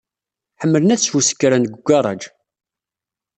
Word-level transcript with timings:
Ḥemmlen 0.61 0.93
ad 0.93 0.99
sfuskren 1.01 1.63
deg 1.65 1.75
ugaṛaj. 1.77 2.21